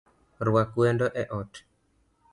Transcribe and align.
Rwak 0.47 0.69
wendo 0.79 1.07
e 1.21 1.23
ot 1.39 1.53